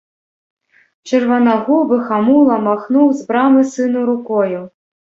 Чырванагубы 1.09 1.95
хамула 2.09 2.57
махнуў 2.71 3.07
з 3.23 3.31
брамы 3.31 3.61
сыну 3.77 3.99
рукою. 4.13 4.69